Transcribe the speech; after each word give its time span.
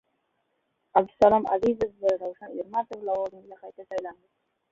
Abdusalom 1.01 1.45
Azizov 1.57 1.91
va 2.07 2.15
Ravshan 2.23 2.57
Ermatov 2.65 3.05
lavozimiga 3.11 3.61
qayta 3.67 3.89
saylandi 3.91 4.27